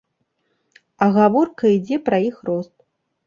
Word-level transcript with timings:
А 1.05 1.09
гаворка 1.17 1.63
ідзе 1.77 1.97
пра 2.09 2.17
іх 2.31 2.41
рост! 2.51 2.73